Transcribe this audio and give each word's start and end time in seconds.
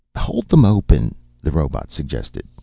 "Hold 0.17 0.49
them 0.49 0.65
open," 0.65 1.13
the 1.43 1.51
robot 1.51 1.91
suggested. 1.91 2.47